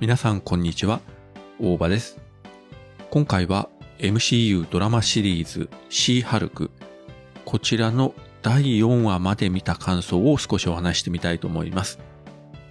[0.00, 1.00] 皆さんこんにちは、
[1.58, 2.20] 大場です。
[3.10, 6.70] 今回は MCU ドラマシリーズシーハルク、
[7.44, 11.98] こちらの第4話まで見た感想を少しお話してみたいと思います。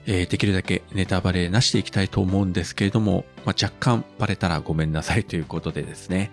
[0.06, 6.32] えー、できるだけネタバレなしでいきたいと思うんですけれども、まあ、若干バレたらごめんなさい ということでですね。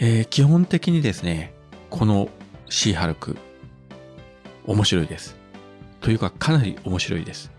[0.00, 1.54] えー、基本的にですね、
[1.88, 2.30] この
[2.68, 3.36] シーハルク、
[4.66, 5.36] 面白いです。
[6.00, 7.52] というかかなり面白いです。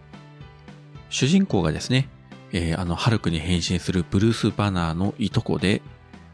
[1.14, 2.10] 主人公がですね、
[2.54, 5.84] えー、あの、ハルクに変身するブルース・バナーのいとこで、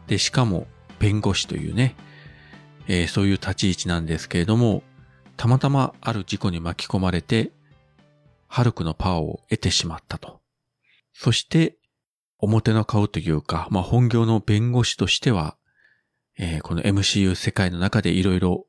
[0.06, 0.66] で、しかも
[0.98, 1.94] 弁護士というね、
[2.88, 4.82] えー、そういう立ち位置なんですけれども、
[5.36, 7.52] たまたまある事故に巻き込まれて、
[8.48, 10.40] ハルクのパワーを得てしまったと。
[11.12, 11.76] そして、
[12.38, 15.58] 表の顔というか、まあ、本業の弁護士としては、
[16.38, 18.64] えー、この MCU 世界の中でいろいろ、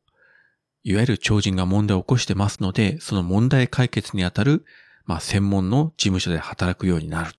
[0.83, 4.66] いわゆる超人が問題を起こしてますので、その問題解決にあたる、
[5.05, 7.33] まあ、専門の事務所で働くようになる。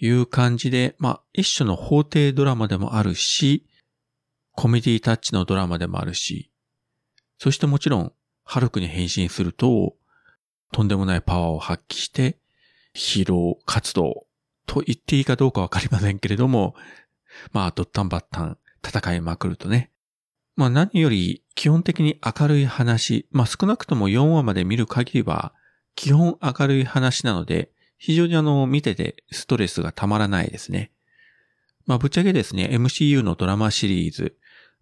[0.00, 3.66] いう感じで、まあ、一種の法廷ドラマでもあるし、
[4.52, 6.50] コメディタッチのドラマでもあるし、
[7.38, 8.12] そしてもちろん、
[8.44, 9.96] ハルクに変身すると、
[10.72, 12.38] とんでもないパワーを発揮して、
[12.94, 14.26] ヒーロー活動
[14.66, 16.74] と言っていいかどうかわかりませんけれども、
[17.52, 19.90] まあ、ドッタンバッタン戦いまくるとね。
[20.56, 25.54] まあ何より基本的に明るい話、まあ少なくとも4話まで見る限りは、
[25.98, 30.92] 基本明るい話なので、非常にあの、見ててストレスがたまらないですね。
[31.86, 34.36] まあぶっちゃけですね、MCU のドラマシリーズ、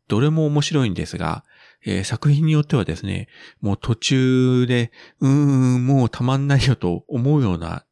[0.08, 1.42] どれも面白いんですが、
[1.86, 3.28] えー、作品によってはですね、
[3.62, 7.86] もう途中で、うーん、もうたまんないよと思うような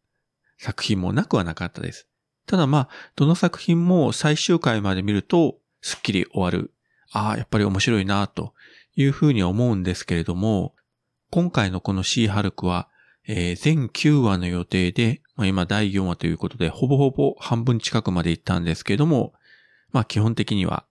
[0.58, 2.06] 作品もなくはなかったです。
[2.46, 6.74] ただまあ、どの作品も最終回まで見ると、すっきり終わる。
[7.10, 8.52] ああ、やっぱり面白いなと
[8.96, 10.74] いうふうに思うんですけれども、
[11.30, 12.90] 今回のこのシーハルクは、
[13.26, 19.32] えー、全9話の予定で、まあ、今第4話ということで、ほぼほぼ半分近くまで行ったんですけども、
[19.92, 20.84] まあ基本的には、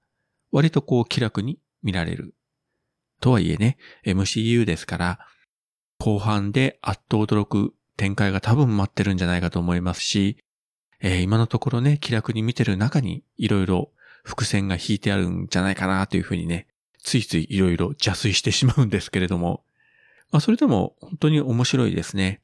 [0.51, 2.33] 割とこう気楽に見られる。
[3.19, 5.19] とはいえね、MCU ですから、
[5.99, 10.38] 後半であっと驚く展開が多分待ってるんじゃないかと思いますし、
[11.00, 13.91] えー、今のところね、気楽に見てる中にいろいろ
[14.23, 16.67] 伏線が引いてあるんじゃないかなというふうにね、
[17.01, 19.63] ついついいろいろ邪推してしまうんですけれども、
[20.33, 22.41] まあそれでも本当に面白いですね。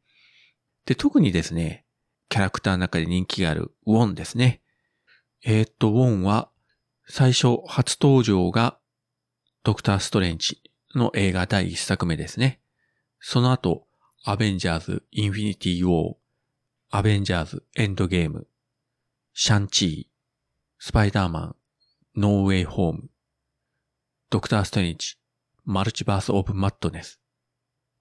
[0.85, 1.85] で、特にですね、
[2.29, 4.61] キャラクターの中で人気があるウォンですね。
[5.43, 6.51] えー、っと、ウォンは
[7.07, 8.77] 最初初登場が
[9.63, 10.61] ドクターストレンジ
[10.93, 12.61] の映画第一作目ですね。
[13.19, 13.87] その後、
[14.23, 16.15] アベンジャーズ・インフィニティ・ウォー、
[16.91, 18.45] アベンジャーズ・エンドゲーム、
[19.33, 20.13] シャンチー、
[20.77, 21.55] スパイダーマン、
[22.15, 23.09] ノーウェイホーム、
[24.29, 25.15] ドクターストレンジ、
[25.65, 27.18] マルチバースオブマットネス。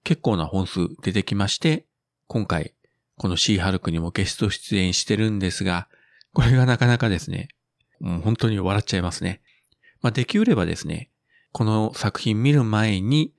[0.09, 1.85] 結構な本数出てきまして、
[2.25, 2.73] 今回、
[3.15, 5.87] このシーハルクにもゲスト出演してるんですが、
[6.33, 7.49] これがなかなかですね、
[7.99, 9.43] もう本当に笑っちゃいますね。
[10.01, 11.11] まあ、できうればですね、
[11.51, 13.35] この作品見る前に、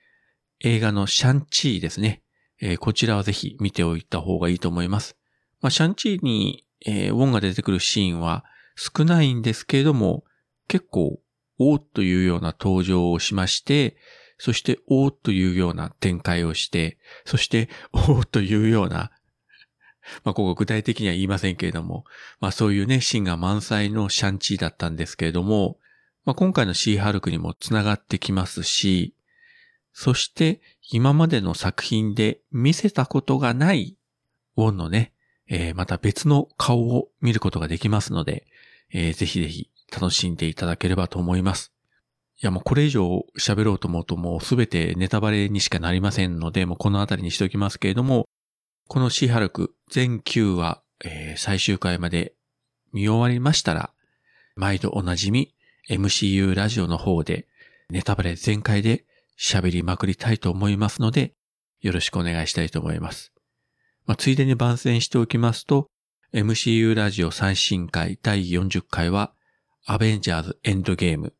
[0.61, 2.23] 映画のシャンチーですね、
[2.61, 5.17] えー、こちらはぜひ見ておいた方がいいと思います。
[5.61, 8.45] まあ、シャンチーに、えー、ウォンが出てくるシーンは
[8.77, 10.23] 少ないんですけれども、
[10.69, 11.19] 結構、
[11.59, 13.97] おーというような登場をしまして、
[14.43, 16.97] そして、おーというような展開をして、
[17.27, 19.11] そして、おーというような、
[20.25, 22.07] まあ、ここ具体的には言いませんけれども、
[22.41, 25.79] まあ、そういうね、シーンが満載のシャンチーだったんですけれども、
[26.25, 29.15] まあ、今回のシーハルクにも繋がってきますし、
[29.93, 33.99] そして、今までの作品で見せたことがない、
[34.57, 35.13] ウォンのね、
[35.49, 38.47] えー、また別の顔を見ることができますので、
[38.91, 41.75] えー、ぜひぜひ楽しんでいただければと思います。
[42.43, 48.27] いやもうこれ以上喋ろうと思うともうすべてネタバレにしかなりませんので、もうこのあたりにしておきますけれども、
[48.89, 52.33] このシーハルク全9話、えー、最終回まで
[52.95, 53.93] 見終わりましたら、
[54.57, 55.55] 毎度おなじみ
[55.91, 57.47] MCU ラジオの方で
[57.91, 59.05] ネタバレ全開で
[59.39, 61.35] 喋りまくりたいと思いますので、
[61.83, 63.33] よろしくお願いしたいと思います。
[64.07, 65.89] まあ、ついでに番宣しておきますと、
[66.33, 69.35] MCU ラジオ最新回第40回は、
[69.85, 71.35] アベンジャーズエンドゲーム。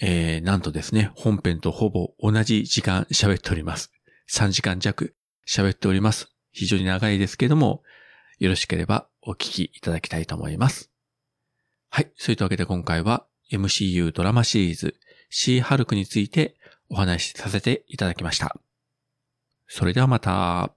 [0.00, 3.90] えー、なんとですね、本編とほぼ同じ時間喋っております。
[4.30, 5.14] 3時間弱
[5.48, 6.28] 喋っております。
[6.52, 7.82] 非常に長いですけども、
[8.38, 10.90] よろしければお聞きいただきたいと思います。
[11.88, 12.10] はい。
[12.16, 14.96] そういったわけで今回は MCU ドラマシリーズ
[15.30, 16.56] シーハルクについて
[16.90, 18.56] お話しさせていただきました。
[19.66, 20.75] それではまた。